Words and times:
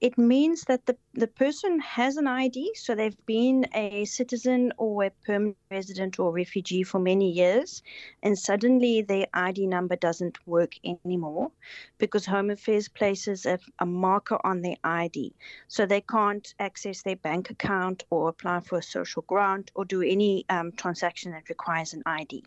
It 0.00 0.16
means 0.16 0.62
that 0.64 0.86
the, 0.86 0.96
the 1.12 1.26
person 1.26 1.78
has 1.80 2.16
an 2.16 2.26
ID, 2.26 2.72
so 2.74 2.94
they've 2.94 3.26
been 3.26 3.66
a 3.74 4.06
citizen 4.06 4.72
or 4.78 5.04
a 5.04 5.10
permanent 5.26 5.58
resident 5.70 6.18
or 6.18 6.32
refugee 6.32 6.82
for 6.82 6.98
many 6.98 7.30
years, 7.30 7.82
and 8.22 8.38
suddenly 8.38 9.02
their 9.02 9.26
ID 9.34 9.66
number 9.66 9.96
doesn't 9.96 10.38
work 10.46 10.72
anymore 10.84 11.50
because 11.98 12.24
Home 12.24 12.50
Affairs 12.50 12.88
places 12.88 13.44
a, 13.44 13.58
a 13.78 13.86
marker 13.86 14.38
on 14.42 14.62
their 14.62 14.76
ID. 14.84 15.34
So 15.68 15.84
they 15.84 16.00
can't 16.00 16.54
access 16.58 17.02
their 17.02 17.16
bank 17.16 17.50
account 17.50 18.04
or 18.08 18.30
apply 18.30 18.60
for 18.60 18.78
a 18.78 18.82
social 18.82 19.22
grant 19.22 19.70
or 19.74 19.84
do 19.84 20.02
any 20.02 20.46
um, 20.48 20.72
transaction 20.72 21.32
that 21.32 21.50
requires 21.50 21.92
an 21.92 22.02
ID. 22.06 22.42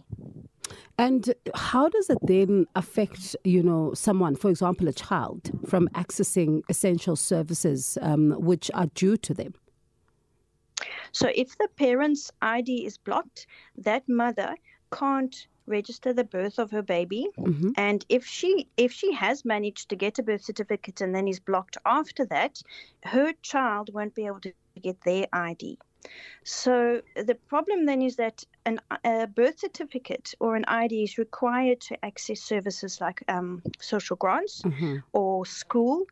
And 0.98 1.34
how 1.56 1.90
does 1.90 2.10
it 2.10 2.20
then 2.22 2.68
affect, 2.76 3.36
you 3.44 3.64
know, 3.64 3.94
someone, 3.94 4.36
for 4.36 4.50
example, 4.50 4.88
a 4.88 4.94
child, 4.94 5.52
from 5.68 5.88
accessing 5.90 6.62
essential 6.70 7.16
services 7.16 7.98
um, 8.02 8.32
which 8.32 8.70
are 8.74 8.88
due 8.88 9.18
to 9.18 9.34
them? 9.34 9.54
So, 11.12 11.30
if 11.36 11.58
the 11.58 11.68
parent's 11.76 12.32
ID 12.42 12.86
is 12.86 12.98
blocked, 12.98 13.48
that 13.78 14.08
mother 14.08 14.56
can't 14.92 15.48
register 15.66 16.14
the 16.14 16.24
birth 16.24 16.60
of 16.60 16.72
her 16.72 16.82
baby 16.82 17.28
mm-hmm. 17.38 17.70
and 17.78 18.06
if 18.10 18.26
she 18.26 18.68
if 18.76 18.92
she 18.92 19.14
has 19.14 19.46
managed 19.46 19.88
to 19.90 19.96
get 19.96 20.20
a 20.20 20.24
birth 20.24 20.44
certificate 20.44 21.00
and 21.00 21.16
then 21.16 21.28
is 21.28 21.40
blocked 21.40 21.78
after 21.86 22.26
that 22.26 22.62
her 23.04 23.32
child 23.42 23.90
won't 23.94 24.14
be 24.14 24.26
able 24.26 24.42
to 24.42 24.52
get 24.82 25.00
their 25.06 25.26
id 25.32 25.78
so 26.44 27.02
the 27.16 27.36
problem 27.36 27.86
then 27.86 28.02
is 28.02 28.16
that 28.18 28.44
an, 28.66 28.80
a 29.04 29.28
birth 29.28 29.60
certificate 29.60 30.34
or 30.40 30.56
an 30.56 30.66
ID 30.66 31.04
is 31.04 31.18
required 31.18 31.82
to 31.82 32.06
access 32.06 32.42
services 32.42 33.00
like 33.00 33.24
um, 33.28 33.62
social 33.80 34.16
grants 34.16 34.62
mm-hmm. 34.62 34.98
or 35.14 35.46
school 35.46 36.06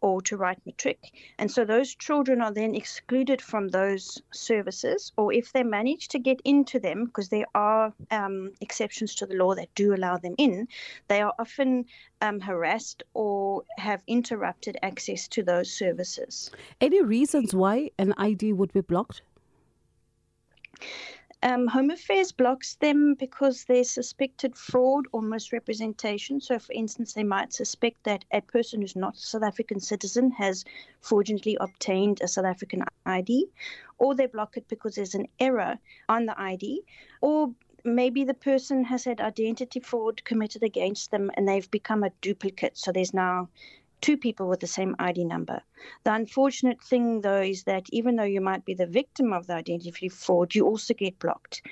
or 0.00 0.22
to 0.22 0.36
write 0.36 0.58
matric. 0.64 1.12
And 1.38 1.50
so 1.50 1.64
those 1.64 1.94
children 1.94 2.40
are 2.40 2.52
then 2.52 2.74
excluded 2.74 3.42
from 3.42 3.68
those 3.68 4.22
services, 4.32 5.12
or 5.16 5.32
if 5.32 5.52
they 5.52 5.62
manage 5.62 6.08
to 6.08 6.18
get 6.18 6.40
into 6.44 6.78
them, 6.78 7.06
because 7.06 7.28
there 7.28 7.46
are 7.54 7.92
um, 8.10 8.52
exceptions 8.60 9.14
to 9.16 9.26
the 9.26 9.34
law 9.34 9.54
that 9.54 9.74
do 9.74 9.94
allow 9.94 10.16
them 10.16 10.34
in, 10.38 10.68
they 11.08 11.20
are 11.20 11.34
often 11.38 11.86
um, 12.20 12.40
harassed 12.40 13.02
or 13.14 13.64
have 13.78 14.02
interrupted 14.06 14.76
access 14.82 15.28
to 15.28 15.42
those 15.42 15.70
services. 15.70 16.50
Any 16.80 17.02
reasons 17.02 17.54
why 17.54 17.90
an 17.98 18.14
ID 18.16 18.52
would 18.52 18.72
be 18.72 18.80
blocked? 18.80 19.22
Um, 21.40 21.68
Home 21.68 21.90
Affairs 21.90 22.32
blocks 22.32 22.74
them 22.76 23.14
because 23.14 23.64
there's 23.64 23.90
suspected 23.90 24.56
fraud 24.56 25.04
or 25.12 25.22
misrepresentation. 25.22 26.40
So, 26.40 26.58
for 26.58 26.72
instance, 26.72 27.12
they 27.12 27.22
might 27.22 27.52
suspect 27.52 28.02
that 28.04 28.24
a 28.32 28.40
person 28.40 28.80
who's 28.80 28.96
not 28.96 29.14
a 29.16 29.20
South 29.20 29.44
African 29.44 29.78
citizen 29.78 30.32
has 30.32 30.64
fraudulently 31.00 31.56
obtained 31.60 32.20
a 32.20 32.26
South 32.28 32.44
African 32.44 32.82
ID, 33.06 33.46
or 33.98 34.16
they 34.16 34.26
block 34.26 34.56
it 34.56 34.66
because 34.66 34.96
there's 34.96 35.14
an 35.14 35.28
error 35.38 35.78
on 36.08 36.26
the 36.26 36.40
ID, 36.40 36.82
or 37.20 37.54
maybe 37.84 38.24
the 38.24 38.34
person 38.34 38.82
has 38.82 39.04
had 39.04 39.20
identity 39.20 39.78
fraud 39.78 40.24
committed 40.24 40.64
against 40.64 41.12
them 41.12 41.30
and 41.34 41.46
they've 41.46 41.70
become 41.70 42.02
a 42.02 42.10
duplicate. 42.20 42.76
So, 42.76 42.90
there's 42.90 43.14
now 43.14 43.48
two 44.00 44.16
people 44.16 44.48
with 44.48 44.60
the 44.60 44.66
same 44.66 44.96
ID 44.98 45.24
number. 45.24 45.62
The 46.04 46.14
unfortunate 46.14 46.82
thing, 46.82 47.20
though, 47.20 47.42
is 47.42 47.64
that 47.64 47.86
even 47.90 48.16
though 48.16 48.24
you 48.24 48.40
might 48.40 48.64
be 48.64 48.74
the 48.74 48.86
victim 48.86 49.32
of 49.32 49.46
the 49.46 49.54
identity 49.54 50.08
fraud, 50.08 50.54
you 50.54 50.66
also 50.66 50.94
get 50.94 51.18
blocked. 51.18 51.62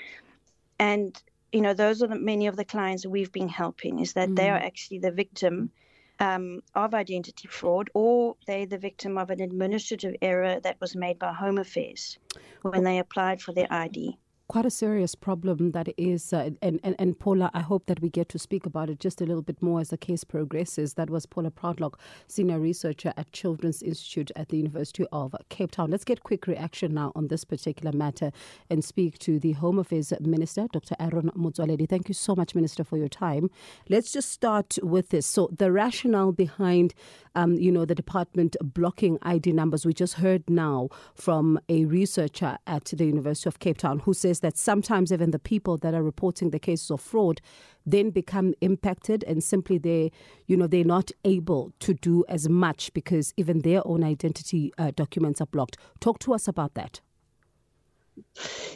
And 0.79 1.21
you 1.53 1.61
know, 1.61 1.75
those 1.75 2.03
are 2.03 2.09
the, 2.09 2.17
many 2.17 2.49
of 2.49 2.57
the 2.57 2.65
clients 2.65 3.07
we've 3.07 3.33
been 3.33 3.49
helping. 3.49 4.01
Is 4.01 4.15
that 4.15 4.29
mm. 4.29 4.37
they 4.37 4.51
are 4.51 4.59
actually 4.59 4.99
the 4.99 5.13
victim 5.13 5.71
um, 6.19 6.63
of 6.75 6.95
identity 6.95 7.49
fraud, 7.49 7.91
or 7.95 8.37
they're 8.47 8.67
the 8.67 8.79
victim 8.79 9.19
of 9.19 9.31
an 9.31 9.41
administrative 9.41 10.17
error 10.23 10.61
that 10.61 10.81
was 10.81 10.97
made 10.97 11.19
by 11.19 11.33
Home 11.33 11.59
Affairs 11.59 12.19
when 12.63 12.85
they 12.85 12.99
applied 12.99 13.41
for 13.41 13.53
their 13.53 13.71
ID 13.71 14.19
quite 14.49 14.65
a 14.67 14.71
serious 14.71 15.15
problem 15.15 15.73
that 15.73 15.89
is, 15.97 16.33
uh, 16.33 16.51
and, 16.63 16.81
and, 16.85 16.95
and 16.99 17.19
Paula, 17.19 17.51
I 17.53 17.61
hope 17.61 17.87
that 17.87 18.01
we 18.01 18.09
get 18.09 18.29
to 18.31 18.39
speak 18.39 18.65
about 18.65 18.89
it 18.89 19.01
just 19.01 19.21
a 19.21 19.27
little 19.27 19.43
bit 19.43 19.61
more 19.61 19.81
as 19.81 19.89
the 19.89 19.97
case 19.97 20.25
progresses. 20.25 20.95
That 20.95 21.11
was 21.11 21.27
Paula 21.27 21.51
Proudlock, 21.51 21.95
senior 22.29 22.61
researcher 22.61 23.13
at 23.17 23.33
Children's 23.33 23.83
Institute 23.83 24.31
at 24.37 24.49
the 24.49 24.57
University 24.57 25.05
of 25.11 25.35
Cape 25.49 25.73
Town. 25.73 25.91
Let's 25.91 26.05
get 26.05 26.23
quick 26.23 26.47
reaction 26.47 26.95
now 26.95 27.13
on 27.17 27.29
this 27.29 27.45
particular 27.45 27.93
matter 27.93 28.31
and 28.71 28.85
speak 28.85 29.19
to 29.21 29.41
the 29.41 29.53
Home 29.53 29.79
Affairs 29.79 30.13
Minister, 30.21 30.69
Dr. 30.73 30.95
Aaron 31.01 31.31
Motsoaledi. 31.37 31.89
Thank 31.89 32.09
you 32.09 32.15
so 32.15 32.37
much, 32.37 32.55
Minister, 32.55 32.85
for 32.85 32.97
your 32.97 33.09
time. 33.09 33.51
Let's 33.89 34.13
just 34.13 34.31
start 34.31 34.79
with 34.83 35.09
this. 35.09 35.27
So, 35.27 35.51
the 35.57 35.73
rationale 35.73 36.33
behind, 36.33 36.95
um, 37.35 37.55
you 37.55 37.73
know, 37.73 37.85
the 37.85 37.95
department 37.95 38.57
blocking 38.63 39.19
ID 39.23 39.53
numbers, 39.53 39.85
we 39.85 39.93
just 39.93 40.15
heard 40.15 40.49
now 40.49 40.89
from 41.15 41.59
a 41.69 41.85
researcher 41.87 42.59
at 42.67 42.85
the 42.85 43.05
University 43.05 43.49
of 43.49 43.59
Cape 43.59 43.79
Town 43.79 44.01
who 44.01 44.15
says 44.15 44.36
is 44.37 44.41
that 44.41 44.59
sometimes 44.59 45.13
even 45.13 45.31
the 45.31 45.39
people 45.39 45.79
that 45.79 45.95
are 45.95 46.03
reporting 46.03 46.51
the 46.51 46.59
cases 46.59 46.91
of 46.91 47.01
fraud 47.01 47.41
then 47.87 48.11
become 48.11 48.53
impacted 48.61 49.25
and 49.25 49.43
simply 49.43 49.79
they 49.79 50.11
you 50.47 50.57
know 50.57 50.67
they're 50.67 50.85
not 50.85 51.11
able 51.25 51.73
to 51.81 51.95
do 51.95 52.25
as 52.29 52.49
much 52.49 52.93
because 52.93 53.33
even 53.37 53.61
their 53.61 53.87
own 53.87 54.05
identity 54.05 54.73
uh, 54.79 54.91
documents 54.95 55.41
are 55.41 55.47
blocked. 55.47 55.79
Talk 56.01 56.19
to 56.21 56.35
us 56.35 56.49
about 56.49 56.75
that. 56.75 57.01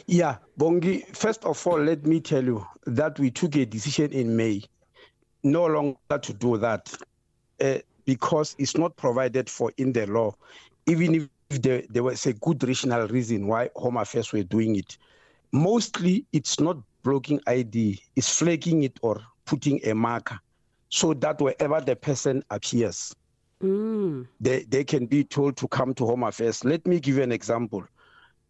Yeah 0.07 0.37
bongi 0.57 1.05
first 1.15 1.45
of 1.45 1.67
all 1.67 1.79
let 1.79 2.05
me 2.05 2.19
tell 2.19 2.43
you 2.43 2.65
that 2.85 3.19
we 3.19 3.29
took 3.29 3.55
a 3.55 3.65
decision 3.65 4.11
in 4.11 4.35
may 4.35 4.63
no 5.43 5.65
longer 5.65 6.17
to 6.21 6.33
do 6.33 6.57
that 6.57 6.93
uh, 7.61 7.77
because 8.05 8.55
it's 8.57 8.77
not 8.77 8.95
provided 8.95 9.49
for 9.49 9.71
in 9.77 9.93
the 9.93 10.07
law 10.07 10.35
even 10.87 11.15
if 11.15 11.29
there, 11.61 11.83
there 11.89 12.03
was 12.03 12.25
a 12.25 12.33
good 12.33 12.63
rational 12.63 13.07
reason 13.07 13.47
why 13.47 13.69
home 13.75 13.97
affairs 13.97 14.31
were 14.31 14.43
doing 14.43 14.75
it. 14.75 14.97
Mostly 15.51 16.25
it's 16.31 16.59
not 16.59 16.77
blocking 17.03 17.39
ID, 17.47 18.01
it's 18.15 18.37
flagging 18.37 18.83
it 18.83 18.97
or 19.01 19.21
putting 19.45 19.79
a 19.85 19.93
marker 19.93 20.39
so 20.89 21.13
that 21.15 21.39
wherever 21.41 21.81
the 21.81 21.95
person 21.95 22.43
appears, 22.49 23.15
mm. 23.61 24.27
they, 24.39 24.63
they 24.63 24.83
can 24.83 25.05
be 25.05 25.23
told 25.23 25.57
to 25.57 25.67
come 25.67 25.93
to 25.93 26.05
Home 26.05 26.23
Affairs. 26.23 26.63
Let 26.63 26.85
me 26.85 26.99
give 26.99 27.17
you 27.17 27.23
an 27.23 27.31
example. 27.31 27.83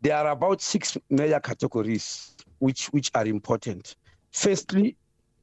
There 0.01 0.15
are 0.15 0.31
about 0.31 0.61
six 0.61 0.97
major 1.09 1.39
categories 1.39 2.35
which, 2.59 2.87
which 2.87 3.11
are 3.13 3.25
important. 3.25 3.95
Firstly, 4.31 4.95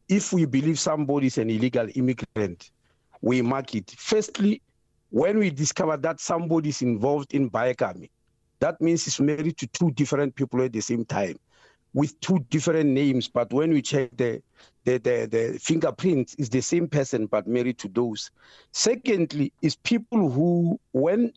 if 0.08 0.32
we 0.32 0.46
believe 0.46 0.78
somebody 0.78 1.28
is 1.28 1.38
an 1.38 1.50
illegal 1.50 1.88
immigrant, 1.94 2.70
we 3.20 3.42
mark 3.42 3.74
it. 3.74 3.90
Firstly, 3.96 4.62
when 5.10 5.38
we 5.38 5.50
discover 5.50 5.96
that 5.98 6.20
somebody 6.20 6.70
is 6.70 6.82
involved 6.82 7.34
in 7.34 7.48
bigamy, 7.48 8.10
that 8.60 8.80
means 8.80 9.04
he's 9.04 9.20
married 9.20 9.56
to 9.58 9.66
two 9.68 9.90
different 9.92 10.34
people 10.34 10.62
at 10.62 10.72
the 10.72 10.80
same 10.80 11.04
time 11.04 11.38
with 11.94 12.18
two 12.20 12.38
different 12.50 12.90
names, 12.90 13.28
but 13.28 13.52
when 13.52 13.70
we 13.70 13.82
check 13.82 14.10
the 14.16 14.42
the, 14.84 14.98
the, 14.98 15.28
the 15.30 15.58
fingerprints, 15.60 16.34
is 16.36 16.48
the 16.48 16.62
same 16.62 16.88
person 16.88 17.26
but 17.26 17.46
married 17.46 17.78
to 17.78 17.88
those. 17.88 18.30
Secondly, 18.72 19.52
is 19.60 19.76
people 19.76 20.30
who, 20.30 20.80
when 20.92 21.32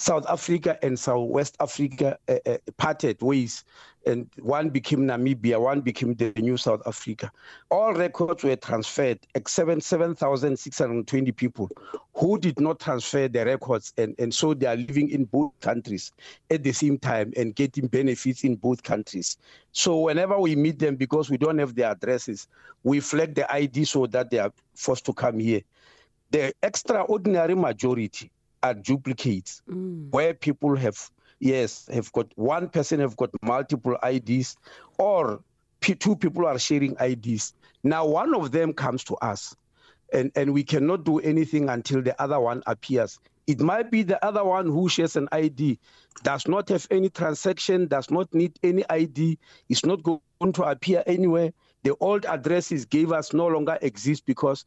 South 0.00 0.24
Africa 0.30 0.78
and 0.82 0.98
South 0.98 1.28
West 1.28 1.58
Africa 1.60 2.18
uh, 2.26 2.36
uh, 2.46 2.56
parted 2.78 3.20
ways, 3.20 3.64
and 4.06 4.30
one 4.38 4.70
became 4.70 5.00
Namibia, 5.00 5.60
one 5.60 5.82
became 5.82 6.14
the 6.14 6.32
new 6.38 6.56
South 6.56 6.80
Africa. 6.86 7.30
All 7.70 7.92
records 7.92 8.42
were 8.42 8.56
transferred, 8.56 9.18
except 9.34 9.82
7,620 9.82 11.32
people 11.32 11.70
who 12.14 12.38
did 12.38 12.58
not 12.58 12.80
transfer 12.80 13.28
their 13.28 13.44
records, 13.44 13.92
and, 13.98 14.14
and 14.18 14.32
so 14.32 14.54
they 14.54 14.64
are 14.64 14.76
living 14.76 15.10
in 15.10 15.26
both 15.26 15.52
countries 15.60 16.12
at 16.48 16.62
the 16.62 16.72
same 16.72 16.96
time 16.96 17.34
and 17.36 17.54
getting 17.54 17.86
benefits 17.86 18.42
in 18.42 18.56
both 18.56 18.82
countries. 18.82 19.36
So 19.72 19.98
whenever 20.00 20.40
we 20.40 20.56
meet 20.56 20.78
them, 20.78 20.96
because 20.96 21.28
we 21.28 21.36
don't 21.36 21.58
have 21.58 21.74
their 21.74 21.90
addresses, 21.90 22.48
we 22.84 23.00
flag 23.00 23.34
the 23.34 23.52
ID 23.52 23.84
so 23.84 24.06
that 24.06 24.30
they 24.30 24.38
are 24.38 24.52
forced 24.74 25.04
to 25.04 25.12
come 25.12 25.38
here. 25.38 25.60
The 26.30 26.54
extraordinary 26.62 27.54
majority 27.54 28.30
are 28.62 28.74
duplicates 28.74 29.62
mm. 29.68 30.10
where 30.10 30.34
people 30.34 30.76
have 30.76 31.10
yes 31.38 31.88
have 31.92 32.12
got 32.12 32.26
one 32.36 32.68
person 32.68 33.00
have 33.00 33.16
got 33.16 33.30
multiple 33.42 33.96
IDs 34.02 34.56
or 34.98 35.40
two 35.80 36.14
people 36.16 36.46
are 36.46 36.58
sharing 36.58 36.94
IDs. 37.00 37.54
Now 37.82 38.06
one 38.06 38.34
of 38.34 38.52
them 38.52 38.74
comes 38.74 39.04
to 39.04 39.14
us 39.16 39.56
and 40.12 40.30
and 40.36 40.52
we 40.52 40.62
cannot 40.62 41.04
do 41.04 41.18
anything 41.20 41.68
until 41.68 42.02
the 42.02 42.20
other 42.20 42.38
one 42.40 42.62
appears. 42.66 43.18
It 43.46 43.60
might 43.60 43.90
be 43.90 44.02
the 44.02 44.24
other 44.24 44.44
one 44.44 44.66
who 44.66 44.88
shares 44.88 45.16
an 45.16 45.28
ID, 45.32 45.78
does 46.22 46.46
not 46.46 46.68
have 46.68 46.86
any 46.90 47.08
transaction, 47.08 47.88
does 47.88 48.10
not 48.10 48.32
need 48.32 48.58
any 48.62 48.84
ID, 48.88 49.38
is 49.68 49.84
not 49.84 50.02
going 50.02 50.20
to 50.52 50.62
appear 50.62 51.02
anywhere, 51.06 51.50
The 51.82 51.96
old 52.00 52.26
addresses 52.26 52.84
gave 52.84 53.10
us 53.10 53.32
no 53.32 53.46
longer 53.46 53.78
exist 53.80 54.26
because 54.26 54.64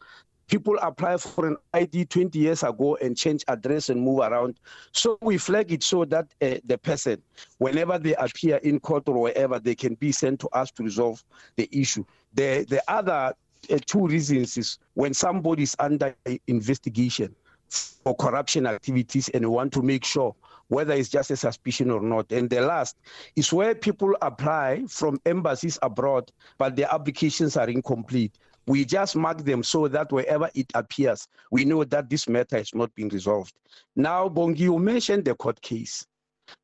people 0.54 0.78
apply 0.84 1.18
for 1.18 1.48
an 1.48 1.58
ID 1.74 2.06
20 2.06 2.38
years 2.38 2.62
ago 2.62 2.96
and 3.02 3.18
change 3.18 3.44
address 3.48 3.90
and 3.90 4.00
move 4.00 4.20
around. 4.20 4.60
So 4.92 5.18
we 5.24 5.40
flag 5.40 5.72
it 5.72 5.82
so 5.82 6.06
that 6.06 6.28
uh, 6.44 6.58
the 6.66 6.78
person, 6.78 7.24
whenever 7.58 7.98
they 7.98 8.14
appear 8.14 8.58
in 8.58 8.80
court 8.80 9.10
or 9.10 9.20
wherever, 9.20 9.58
they 9.58 9.74
can 9.74 9.96
be 9.96 10.12
sent 10.12 10.40
to 10.42 10.50
us 10.50 10.70
to 10.74 10.84
resolve 10.84 11.24
the 11.56 11.68
issue. 11.72 12.06
The 12.36 12.68
the 12.70 12.84
other 12.88 13.34
uh, 13.72 13.80
two 13.88 14.06
reasons 14.06 14.56
is 14.58 14.78
when 14.94 15.16
somebody 15.16 15.64
is 15.64 15.76
under 15.80 16.16
investigation 16.46 17.36
for 17.70 18.16
corruption 18.16 18.68
activities 18.68 19.30
and 19.30 19.44
we 19.44 19.50
want 19.50 19.74
to 19.74 19.82
make 19.82 20.06
sure 20.06 20.36
whether 20.68 20.94
it's 20.94 21.10
just 21.10 21.32
a 21.32 21.36
suspicion 21.36 21.90
or 21.90 22.02
not. 22.02 22.32
And 22.32 22.48
the 22.48 22.62
last 22.62 22.96
is 23.36 23.52
where 23.52 23.74
people 23.74 24.16
apply 24.22 24.84
from 24.88 25.20
embassies 25.26 25.80
abroad, 25.82 26.32
but 26.60 26.76
their 26.76 26.94
applications 26.94 27.58
are 27.58 27.70
incomplete. 27.70 28.38
We 28.66 28.86
just 28.86 29.16
mark 29.16 29.44
them 29.44 29.64
so 29.64 29.88
that 29.90 30.12
wherever 30.12 30.50
it 30.56 30.68
appears, 30.74 31.28
we 31.52 31.66
know 31.66 31.84
that 31.84 32.10
this 32.10 32.30
matter 32.30 32.58
has 32.58 32.74
not 32.74 32.94
been 32.96 33.10
resolved. 33.10 33.54
Now, 33.96 34.30
Bongi, 34.30 34.60
you 34.60 34.80
mentioned 34.80 35.26
the 35.26 35.36
court 35.36 35.62
case. 35.62 36.06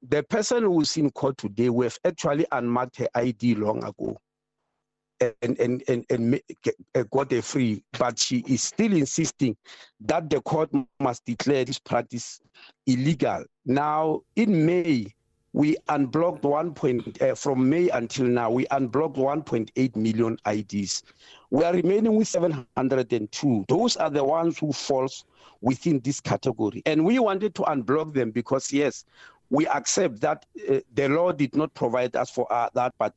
The 0.07 0.23
person 0.23 0.63
who's 0.63 0.97
in 0.97 1.09
court 1.11 1.37
today, 1.37 1.69
we 1.69 1.85
have 1.85 1.97
actually 2.05 2.45
unmarked 2.51 2.97
her 2.97 3.07
ID 3.15 3.55
long 3.55 3.83
ago 3.83 4.17
and 5.19 5.59
and 5.59 5.83
and, 5.87 6.05
and 6.09 6.41
uh, 6.95 7.03
got 7.11 7.31
a 7.33 7.41
free, 7.41 7.83
but 7.97 8.17
she 8.19 8.43
is 8.47 8.63
still 8.63 8.93
insisting 8.93 9.55
that 10.01 10.29
the 10.29 10.41
court 10.41 10.69
must 10.99 11.25
declare 11.25 11.65
this 11.65 11.79
practice 11.79 12.39
illegal. 12.87 13.43
Now, 13.65 14.21
in 14.35 14.65
May, 14.65 15.07
we 15.53 15.77
unblocked 15.87 16.43
one 16.43 16.73
point 16.73 17.21
uh, 17.21 17.35
from 17.35 17.69
May 17.69 17.89
until 17.89 18.25
now. 18.25 18.51
We 18.51 18.67
unblocked 18.71 19.17
1.8 19.17 19.95
million 19.95 20.37
IDs. 20.45 21.03
We 21.49 21.63
are 21.63 21.73
remaining 21.73 22.15
with 22.15 22.27
702. 22.27 23.65
Those 23.67 23.97
are 23.97 24.09
the 24.09 24.23
ones 24.23 24.59
who 24.59 24.71
falls 24.71 25.25
within 25.61 25.99
this 26.01 26.19
category, 26.19 26.81
and 26.85 27.03
we 27.03 27.19
wanted 27.19 27.55
to 27.55 27.63
unblock 27.63 28.13
them 28.13 28.31
because 28.31 28.71
yes, 28.71 29.05
we 29.49 29.67
accept 29.67 30.21
that 30.21 30.45
uh, 30.69 30.79
the 30.93 31.09
law 31.09 31.31
did 31.31 31.55
not 31.55 31.73
provide 31.73 32.15
us 32.15 32.29
for 32.29 32.51
uh, 32.53 32.69
that, 32.75 32.93
but 32.99 33.15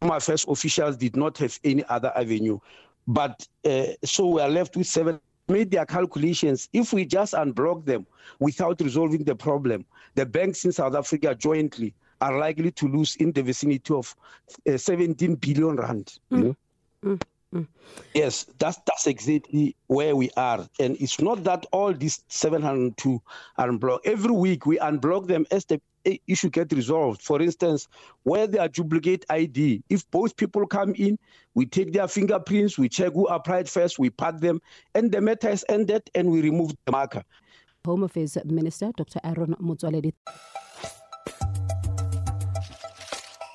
Home 0.00 0.12
Affairs 0.12 0.44
officials 0.48 0.96
did 0.96 1.16
not 1.16 1.36
have 1.38 1.58
any 1.64 1.84
other 1.88 2.12
avenue. 2.16 2.58
But 3.08 3.46
uh, 3.64 3.86
so 4.04 4.28
we 4.28 4.40
are 4.40 4.48
left 4.48 4.76
with 4.76 4.86
seven. 4.86 5.20
Made 5.48 5.70
their 5.70 5.86
calculations. 5.86 6.68
If 6.72 6.92
we 6.92 7.04
just 7.04 7.34
unblock 7.34 7.84
them 7.84 8.06
without 8.38 8.80
resolving 8.80 9.24
the 9.24 9.34
problem, 9.34 9.84
the 10.14 10.24
banks 10.24 10.64
in 10.64 10.72
South 10.72 10.94
Africa 10.94 11.34
jointly 11.34 11.94
are 12.20 12.38
likely 12.38 12.70
to 12.70 12.88
lose 12.88 13.16
in 13.16 13.32
the 13.32 13.42
vicinity 13.42 13.92
of 13.92 14.14
uh, 14.70 14.76
17 14.76 15.34
billion 15.36 15.76
rand. 15.76 16.18
Mm. 16.30 16.38
You 16.38 16.44
know? 16.44 16.56
mm. 17.04 17.22
Mm. 17.54 17.66
Yes, 18.14 18.46
that's 18.58 18.78
that's 18.86 19.06
exactly 19.06 19.76
where 19.86 20.16
we 20.16 20.30
are, 20.36 20.66
and 20.80 20.96
it's 20.98 21.20
not 21.20 21.44
that 21.44 21.66
all 21.70 21.92
these 21.92 22.24
702 22.28 23.20
are 23.58 23.68
unblocked. 23.68 24.06
Every 24.06 24.32
week 24.32 24.64
we 24.64 24.78
unblock 24.78 25.26
them 25.26 25.44
as 25.50 25.66
the 25.66 25.80
issue 26.26 26.48
get 26.48 26.72
resolved. 26.72 27.22
For 27.22 27.42
instance, 27.42 27.88
where 28.22 28.46
they 28.46 28.58
are 28.58 28.68
duplicate 28.68 29.26
ID, 29.28 29.82
if 29.90 30.10
both 30.10 30.36
people 30.36 30.66
come 30.66 30.94
in, 30.94 31.18
we 31.54 31.66
take 31.66 31.92
their 31.92 32.08
fingerprints, 32.08 32.78
we 32.78 32.88
check 32.88 33.12
who 33.12 33.26
applied 33.26 33.68
first, 33.68 33.98
we 33.98 34.08
pack 34.08 34.40
them, 34.40 34.60
and 34.94 35.12
the 35.12 35.20
matter 35.20 35.50
is 35.50 35.64
ended, 35.68 36.08
and 36.14 36.30
we 36.30 36.40
remove 36.40 36.72
the 36.86 36.92
marker. 36.92 37.22
Home 37.84 38.04
Affairs 38.04 38.38
Minister 38.44 38.92
Dr. 38.96 39.20
Aaron 39.24 39.54
Motsoaledi. 39.60 40.12